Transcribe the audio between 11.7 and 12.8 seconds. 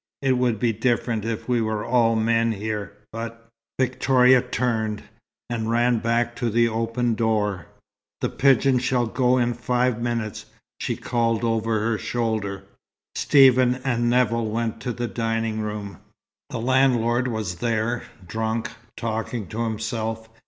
her shoulder.